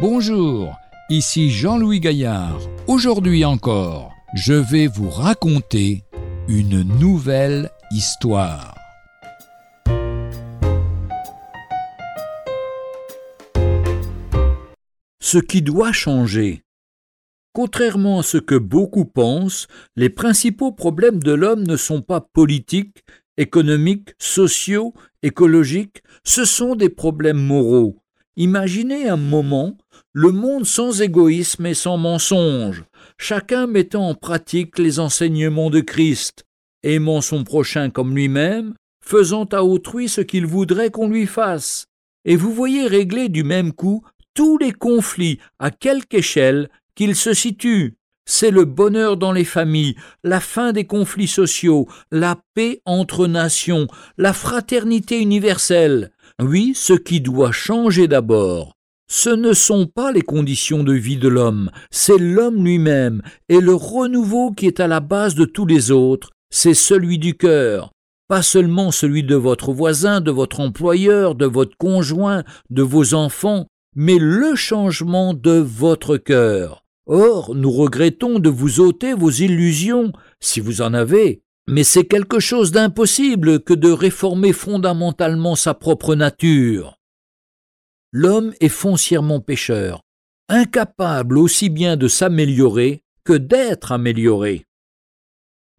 [0.00, 0.78] Bonjour,
[1.10, 2.58] ici Jean-Louis Gaillard.
[2.86, 6.04] Aujourd'hui encore, je vais vous raconter
[6.48, 8.74] une nouvelle histoire.
[15.20, 16.62] Ce qui doit changer.
[17.52, 23.04] Contrairement à ce que beaucoup pensent, les principaux problèmes de l'homme ne sont pas politiques,
[23.36, 28.00] économiques, sociaux, écologiques, ce sont des problèmes moraux.
[28.40, 29.76] Imaginez un moment
[30.14, 32.84] le monde sans égoïsme et sans mensonge,
[33.18, 36.46] chacun mettant en pratique les enseignements de Christ,
[36.82, 38.72] aimant son prochain comme lui-même,
[39.04, 41.84] faisant à autrui ce qu'il voudrait qu'on lui fasse.
[42.24, 47.34] Et vous voyez régler du même coup tous les conflits, à quelque échelle qu'ils se
[47.34, 47.98] situent.
[48.24, 53.86] C'est le bonheur dans les familles, la fin des conflits sociaux, la paix entre nations,
[54.16, 56.12] la fraternité universelle.
[56.42, 58.72] Oui, ce qui doit changer d'abord,
[59.10, 63.74] ce ne sont pas les conditions de vie de l'homme, c'est l'homme lui-même, et le
[63.74, 67.92] renouveau qui est à la base de tous les autres, c'est celui du cœur,
[68.26, 73.66] pas seulement celui de votre voisin, de votre employeur, de votre conjoint, de vos enfants,
[73.94, 76.84] mais le changement de votre cœur.
[77.06, 82.40] Or, nous regrettons de vous ôter vos illusions, si vous en avez, mais c'est quelque
[82.40, 87.00] chose d'impossible que de réformer fondamentalement sa propre nature
[88.12, 90.02] l'homme est foncièrement pécheur,
[90.48, 94.66] incapable aussi bien de s'améliorer que d'être amélioré.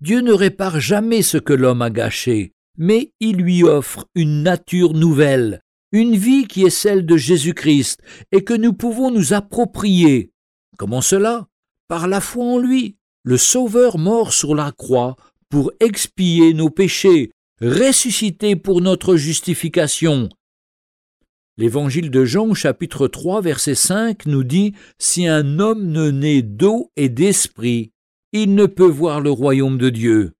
[0.00, 4.94] Dieu ne répare jamais ce que l'homme a gâché, mais il lui offre une nature
[4.94, 5.60] nouvelle,
[5.92, 8.00] une vie qui est celle de Jésus-Christ
[8.32, 10.32] et que nous pouvons nous approprier.
[10.78, 11.48] Comment cela?
[11.88, 15.16] Par la foi en lui, le Sauveur mort sur la croix
[15.50, 17.30] pour expier nos péchés,
[17.60, 20.30] ressuscité pour notre justification,
[21.60, 26.90] L'évangile de Jean chapitre 3 verset 5 nous dit Si un homme ne naît d'eau
[26.96, 27.92] et d'esprit,
[28.32, 30.32] il ne peut voir le royaume de Dieu.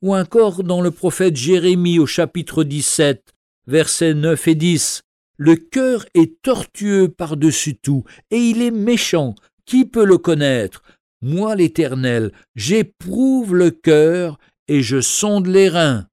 [0.00, 3.34] Ou encore dans le prophète Jérémie au chapitre 17
[3.66, 5.02] versets 9 et 10
[5.36, 9.34] Le cœur est tortueux par-dessus tout, et il est méchant.
[9.66, 10.82] Qui peut le connaître?
[11.20, 14.38] Moi l'Éternel, j'éprouve le cœur
[14.72, 16.06] et je sonde les reins.